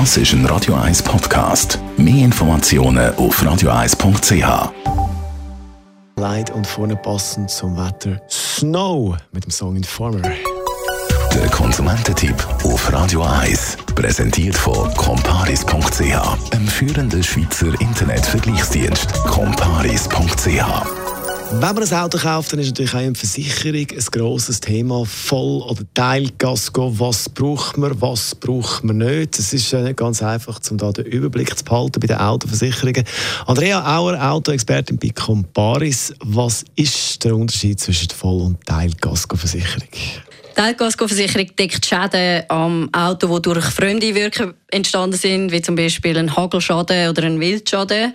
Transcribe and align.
Das 0.00 0.16
ist 0.16 0.32
ein 0.32 0.44
Radio 0.46 0.74
1 0.74 1.04
Podcast. 1.04 1.78
Mehr 1.96 2.24
Informationen 2.24 3.14
auf 3.14 3.40
radio1.ch. 3.40 4.72
Leid 6.16 6.50
und 6.50 6.66
vorne 6.66 6.96
passend 6.96 7.48
zum 7.48 7.76
Wetter 7.76 8.20
Snow 8.28 9.16
mit 9.30 9.44
dem 9.44 9.52
Song 9.52 9.76
Informer. 9.76 10.32
Der 11.32 11.48
Konsumententipp 11.48 12.34
auf 12.64 12.92
Radio 12.92 13.22
1. 13.22 13.76
Präsentiert 13.94 14.56
von 14.56 14.92
comparis.ch, 14.94 16.52
einem 16.52 16.66
führenden 16.66 17.22
Schweizer 17.22 17.80
Internetvergleichsdienst. 17.80 19.12
comparis.ch 19.28 21.03
wenn 21.60 21.74
man 21.74 21.82
ein 21.82 21.94
Auto 21.94 22.18
kauft, 22.18 22.52
dann 22.52 22.60
ist 22.60 22.68
natürlich 22.68 22.94
auch 22.94 22.98
eine 22.98 23.14
Versicherung 23.14 23.86
ein 23.90 24.04
grosses 24.10 24.60
Thema. 24.60 25.04
Voll- 25.04 25.62
oder 25.62 25.82
Teilgasko. 25.94 26.98
Was 26.98 27.28
braucht 27.28 27.76
man, 27.76 28.00
was 28.00 28.34
braucht 28.34 28.84
man 28.84 28.98
nicht? 28.98 29.38
Es 29.38 29.52
ist 29.52 29.72
nicht 29.72 29.96
ganz 29.96 30.22
einfach, 30.22 30.60
um 30.70 30.78
da 30.78 30.90
den 30.92 31.06
Überblick 31.06 31.56
zu 31.56 31.64
behalten 31.64 32.00
bei 32.00 32.06
den 32.06 32.18
Autoversicherungen. 32.18 33.04
Andrea 33.46 33.96
Auer, 33.96 34.20
Autoexpertin 34.20 34.98
bei 34.98 35.10
Comparis. 35.10 36.12
Was 36.20 36.64
ist 36.76 37.24
der 37.24 37.36
Unterschied 37.36 37.78
zwischen 37.78 38.10
Voll- 38.10 38.42
und 38.42 38.66
Teilgasko-Versicherung? 38.66 39.88
Die 39.92 40.60
Teilgaskoversicherung 40.60 41.50
deckt 41.56 41.84
Schäden 41.84 42.44
am 42.48 42.88
Auto, 42.92 43.38
die 43.38 43.42
durch 43.42 43.64
fremde 43.66 44.14
Wirken 44.14 44.54
entstanden 44.70 45.16
sind, 45.16 45.50
wie 45.50 45.62
zum 45.62 45.74
Beispiel 45.74 46.16
ein 46.16 46.34
Hagelschaden 46.36 47.08
oder 47.10 47.24
ein 47.24 47.40
Wildschaden. 47.40 48.12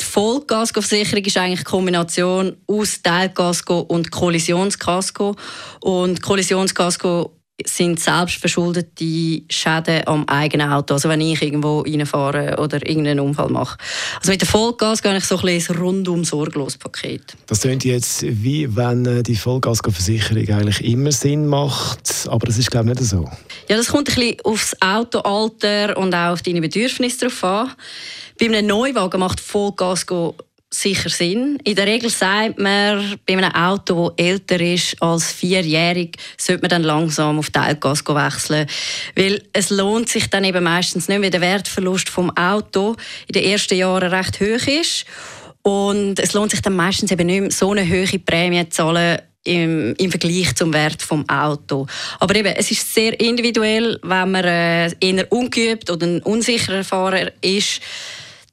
Die 0.00 0.04
Vollkaskoversicherung 0.04 1.24
ist 1.24 1.36
eigentlich 1.36 1.58
eine 1.58 1.64
Kombination 1.64 2.56
aus 2.66 3.02
Teilkasko 3.02 3.80
und 3.80 4.10
Kollisionskasko. 4.10 5.36
Und 5.80 6.22
Kollisionskasko 6.22 7.39
sind 7.66 8.00
selbstverschuldete 8.00 9.42
Schäden 9.48 10.06
am 10.06 10.26
eigenen 10.28 10.70
Auto. 10.70 10.94
Also 10.94 11.08
wenn 11.08 11.20
ich 11.20 11.42
irgendwo 11.42 11.80
reinfahre 11.80 12.56
oder 12.58 12.86
irgendeinen 12.86 13.20
Unfall 13.20 13.50
mache. 13.50 13.78
Also 14.18 14.32
mit 14.32 14.40
der 14.40 14.48
Vollgas 14.48 15.02
gehe 15.02 15.16
ich 15.16 15.24
so 15.24 15.36
ein, 15.38 15.48
ein 15.48 15.76
rundum 15.76 16.24
sorglos 16.24 16.76
Paket. 16.76 17.36
Das 17.46 17.60
klingt 17.60 17.84
jetzt 17.84 18.22
wie 18.22 18.74
wenn 18.76 19.06
äh, 19.06 19.22
die 19.22 19.36
Vollgasversicherung 19.36 20.48
eigentlich 20.48 20.84
immer 20.84 21.12
Sinn 21.12 21.46
macht, 21.46 22.28
aber 22.28 22.46
das 22.46 22.58
ist 22.58 22.70
glaube 22.70 22.92
ich 22.92 23.00
nicht 23.00 23.10
so. 23.10 23.24
Ja, 23.68 23.76
das 23.76 23.88
kommt 23.88 24.08
ein 24.08 24.14
bisschen 24.14 24.40
aufs 24.44 24.76
Autoalter 24.80 25.96
und 25.96 26.14
auch 26.14 26.32
auf 26.32 26.42
deine 26.42 26.60
Bedürfnisse 26.60 27.26
drauf 27.26 27.44
an. 27.44 27.72
Bei 28.38 28.46
einem 28.46 28.66
Neuwagen 28.66 29.20
macht 29.20 29.38
Vollgas 29.38 30.06
sicher 30.72 31.10
Sinn. 31.10 31.58
In 31.64 31.74
der 31.74 31.86
Regel 31.86 32.10
sagt 32.10 32.58
man, 32.58 33.18
bei 33.26 33.36
einem 33.36 33.52
Auto, 33.52 34.10
das 34.10 34.24
älter 34.24 34.60
ist 34.60 34.96
als 35.02 35.32
vierjährig, 35.32 36.16
sollte 36.36 36.62
man 36.62 36.70
dann 36.70 36.82
langsam 36.82 37.38
auf 37.38 37.50
Teilgas 37.50 38.04
wechseln. 38.06 38.66
Weil 39.16 39.42
es 39.52 39.70
lohnt 39.70 40.08
sich 40.08 40.30
dann 40.30 40.44
eben 40.44 40.62
meistens 40.62 41.08
nicht, 41.08 41.22
weil 41.22 41.30
der 41.30 41.40
Wertverlust 41.40 42.08
vom 42.08 42.34
Auto 42.36 42.96
in 43.26 43.32
den 43.32 43.44
ersten 43.44 43.76
Jahren 43.76 44.12
recht 44.12 44.40
hoch 44.40 44.66
ist. 44.66 45.04
Und 45.62 46.18
es 46.18 46.32
lohnt 46.32 46.52
sich 46.52 46.62
dann 46.62 46.76
meistens 46.76 47.10
eben 47.10 47.26
nicht 47.26 47.40
mehr, 47.40 47.50
so 47.50 47.72
eine 47.72 47.86
hohe 47.86 48.18
Prämie 48.18 48.68
zu 48.68 48.70
zahlen, 48.70 49.18
im, 49.44 49.94
im 49.96 50.10
Vergleich 50.10 50.54
zum 50.54 50.72
Wert 50.72 51.02
vom 51.02 51.28
Auto. 51.28 51.86
Aber 52.18 52.34
eben, 52.36 52.54
es 52.54 52.70
ist 52.70 52.94
sehr 52.94 53.18
individuell, 53.20 53.98
wenn 54.02 54.30
man 54.30 54.44
äh, 54.44 54.90
eher 55.00 55.32
ungeübt 55.32 55.90
oder 55.90 56.06
ein 56.06 56.22
unsicherer 56.22 56.84
Fahrer 56.84 57.32
ist, 57.40 57.80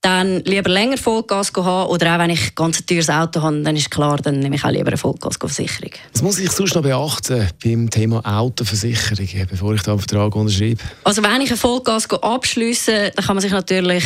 dann 0.00 0.44
lieber 0.44 0.70
länger 0.70 0.96
Vollgas 0.96 1.52
haben 1.56 1.90
oder 1.90 2.14
auch 2.14 2.18
wenn 2.20 2.30
ich 2.30 2.54
ganz 2.54 2.80
ein 2.80 2.86
teures 2.86 3.10
Auto 3.10 3.42
habe, 3.42 3.62
dann 3.62 3.76
ist 3.76 3.90
klar, 3.90 4.18
dann 4.18 4.38
nehme 4.38 4.56
ich 4.56 4.64
auch 4.64 4.70
lieber 4.70 4.88
eine 4.88 4.96
Vollgasversicherung. 4.96 5.90
Was 6.12 6.22
muss 6.22 6.38
ich 6.38 6.50
sonst 6.52 6.74
noch 6.74 6.82
beachten 6.82 7.48
beim 7.62 7.90
Thema 7.90 8.20
Autoversicherung, 8.24 9.46
bevor 9.50 9.74
ich 9.74 9.86
einen 9.88 9.98
Vertrag 9.98 10.36
unterschreibe? 10.36 10.80
Also 11.04 11.22
wenn 11.22 11.40
ich 11.40 11.50
ein 11.50 11.56
Vollgas 11.56 12.08
abschließe, 12.10 13.12
dann 13.14 13.24
kann 13.24 13.36
man 13.36 13.42
sich 13.42 13.52
natürlich 13.52 14.04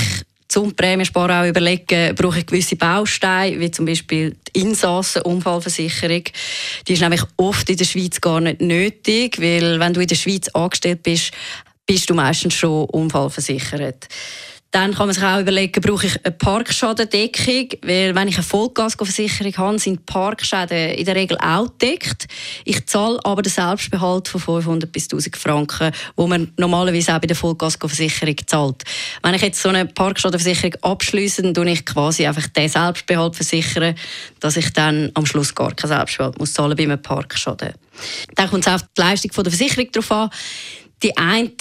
zum 0.48 0.74
Prämiensparen 0.74 1.30
auch 1.30 1.48
überlegen, 1.48 2.14
brauche 2.14 2.40
ich 2.40 2.46
gewisse 2.46 2.76
Bausteine, 2.76 3.58
wie 3.58 3.70
zum 3.70 3.86
Beispiel 3.86 4.36
die 4.54 4.60
Insassenunfallversicherung. 4.60 6.24
Die 6.86 6.92
ist 6.92 7.00
nämlich 7.00 7.22
oft 7.38 7.68
in 7.70 7.76
der 7.78 7.86
Schweiz 7.86 8.20
gar 8.20 8.40
nicht 8.40 8.60
nötig, 8.60 9.40
weil 9.40 9.80
wenn 9.80 9.94
du 9.94 10.00
in 10.00 10.08
der 10.08 10.14
Schweiz 10.14 10.48
angestellt 10.48 11.02
bist, 11.02 11.32
bist 11.86 12.08
du 12.10 12.14
meistens 12.14 12.54
schon 12.54 12.84
unfallversichert. 12.86 14.08
Dann 14.72 14.94
kann 14.94 15.06
man 15.06 15.14
sich 15.14 15.22
auch 15.22 15.38
überlegen, 15.38 15.82
brauche 15.82 16.06
ich 16.06 16.24
eine 16.24 16.32
Parkschadendeckung? 16.32 17.68
Weil 17.82 18.14
wenn 18.14 18.28
ich 18.28 18.36
eine 18.36 18.42
Vollgasversicherung 18.42 19.54
habe, 19.58 19.78
sind 19.78 20.06
Parkschäden 20.06 20.94
in 20.94 21.04
der 21.04 21.14
Regel 21.14 21.36
auch 21.36 21.66
gedeckt. 21.78 22.26
Ich 22.64 22.86
zahle 22.86 23.20
aber 23.22 23.42
den 23.42 23.52
Selbstbehalt 23.52 24.28
von 24.28 24.40
500 24.40 24.90
bis 24.90 25.04
1000 25.04 25.36
Franken, 25.36 25.92
wo 26.16 26.26
man 26.26 26.52
normalerweise 26.56 27.14
auch 27.14 27.20
bei 27.20 27.26
der 27.26 27.36
Vollgasversicherung 27.36 28.36
zahlt. 28.46 28.82
Wenn 29.22 29.34
ich 29.34 29.42
jetzt 29.42 29.60
so 29.60 29.68
eine 29.68 29.84
Parkschadenversicherung 29.84 30.74
abschließe, 30.80 31.42
dann 31.52 31.68
ich 31.68 31.84
quasi 31.84 32.26
einfach 32.26 32.48
den 32.48 32.70
Selbstbehalt 32.70 33.36
versichern, 33.36 33.94
dass 34.40 34.56
ich 34.56 34.72
dann 34.72 35.10
am 35.12 35.26
Schluss 35.26 35.54
gar 35.54 35.74
keinen 35.74 35.88
Selbstbehalt 35.88 36.38
muss 36.38 36.54
zahlen 36.54 36.74
bei 36.78 36.84
einem 36.84 37.00
Parkschaden. 37.02 37.74
Dann 38.36 38.48
kommt 38.48 38.66
es 38.66 38.72
auf 38.72 38.82
die 38.96 39.00
Leistung 39.02 39.30
der 39.32 39.52
Versicherung 39.52 39.92
drauf 39.92 40.10
an. 40.12 40.30
Die 41.02 41.16
einen 41.16 41.56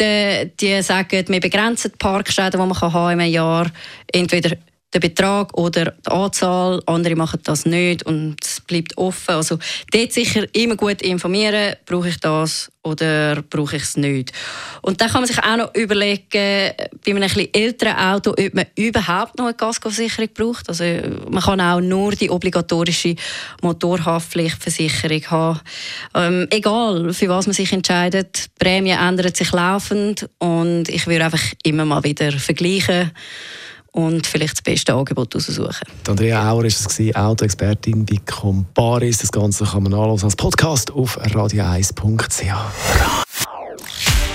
die 0.59 0.81
sagen, 0.81 1.25
wir 1.27 1.39
begrenzen 1.39 1.91
die 1.91 1.97
Parkschäden, 1.97 2.51
die 2.51 2.57
man 2.57 2.79
haben 2.81 3.19
im 3.19 3.27
Jahr, 3.31 3.67
entweder 4.11 4.55
den 4.93 5.01
Betrag 5.01 5.57
oder 5.57 5.91
die 5.91 6.11
Anzahl. 6.11 6.81
Andere 6.85 7.15
machen 7.15 7.39
das 7.43 7.65
nicht 7.65 8.03
und 8.05 8.37
es 8.43 8.59
bleibt 8.61 8.97
offen. 8.97 9.35
Also 9.35 9.57
dort 9.91 10.11
sicher 10.11 10.45
immer 10.53 10.75
gut 10.75 11.01
informieren, 11.01 11.75
brauche 11.85 12.09
ich 12.09 12.19
das 12.19 12.69
oder 12.83 13.43
brauche 13.43 13.75
ich 13.75 13.83
es 13.83 13.95
nicht. 13.95 14.31
Und 14.81 14.99
dann 14.99 15.09
kann 15.09 15.21
man 15.21 15.27
sich 15.27 15.39
auch 15.39 15.57
noch 15.57 15.75
überlegen, 15.75 16.23
bei 16.31 17.11
einem 17.11 17.23
etwas 17.23 17.47
älteren 17.53 17.95
Auto, 17.95 18.31
ob 18.31 18.53
man 18.53 18.65
überhaupt 18.75 19.37
noch 19.37 19.45
eine 19.45 19.53
Kaskoversicherung 19.53 20.29
braucht. 20.33 20.67
Also 20.67 20.83
man 21.29 21.43
kann 21.43 21.61
auch 21.61 21.79
nur 21.79 22.11
die 22.13 22.29
obligatorische 22.29 23.15
Motorhaftpflichtversicherung 23.61 25.29
haben. 25.29 25.59
Ähm, 26.15 26.47
egal, 26.49 27.13
für 27.13 27.29
was 27.29 27.45
man 27.45 27.53
sich 27.53 27.71
entscheidet, 27.71 28.45
die 28.45 28.65
Prämie 28.65 28.91
ändert 28.91 29.37
sich 29.37 29.51
laufend 29.51 30.27
und 30.39 30.89
ich 30.89 31.05
würde 31.05 31.25
einfach 31.25 31.43
immer 31.63 31.85
mal 31.85 32.03
wieder 32.03 32.31
vergleichen 32.31 33.11
und 33.91 34.25
vielleicht 34.25 34.53
das 34.53 34.61
beste 34.61 34.93
Angebot 34.93 35.35
aussuchen. 35.35 35.87
Andrea 36.07 36.49
Auer 36.51 36.63
war 36.63 36.65
es, 36.65 37.15
Autoexpertin 37.15 38.05
bei 38.05 38.17
Comparis. 38.25 39.19
Das 39.19 39.31
Ganze 39.31 39.65
kann 39.65 39.83
man 39.83 39.91
nachlesen 39.91 40.25
als 40.25 40.35
Podcast 40.35 40.91
auf 40.91 41.19
radio1.ch. 41.19 42.53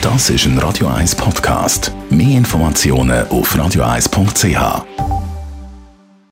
Das 0.03 0.31
ist 0.31 0.45
ein 0.45 0.59
Radio 0.59 0.89
1 0.89 1.15
Podcast. 1.17 1.91
Mehr 2.11 2.37
Informationen 2.39 3.27
auf 3.29 3.55
radio1.ch. 3.57 5.06